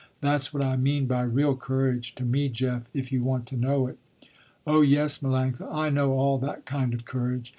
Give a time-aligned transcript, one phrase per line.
[0.19, 3.85] That's what I mean by real courage, to me, Jeff, if you want to know
[3.85, 3.99] it."
[4.65, 7.49] "Oh, yes, Melanctha, I know all that kind of courage.